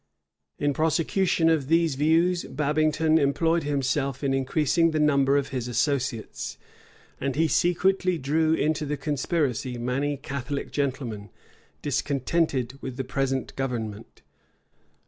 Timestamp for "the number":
4.89-5.37